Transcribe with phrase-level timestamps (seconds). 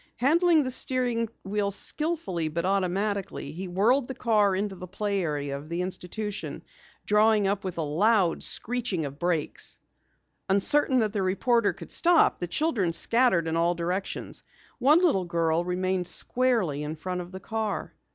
[0.17, 5.55] Handling the steering wheel skillfully, but automatically, he whirled the car into the play area
[5.55, 6.63] of the institution,
[7.05, 9.77] drawing up with a loud screeching of brakes.
[10.49, 14.41] Uncertain that the reporter could stop, the children scattered in all directions.
[14.79, 17.93] One little girl remained squarely in front of the car.